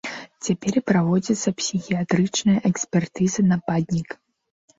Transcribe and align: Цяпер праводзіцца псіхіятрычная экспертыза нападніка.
Цяпер 0.45 0.77
праводзіцца 0.91 1.53
псіхіятрычная 1.59 2.57
экспертыза 2.71 3.45
нападніка. 3.53 4.13